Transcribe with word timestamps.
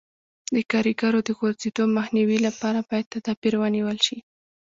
د 0.55 0.57
کاریګرو 0.71 1.19
د 1.27 1.29
غورځېدو 1.37 1.83
مخنیوي 1.97 2.37
لپاره 2.47 2.79
باید 2.89 3.11
تدابیر 3.13 3.53
ونیول 3.57 3.97
شي. 4.05 4.17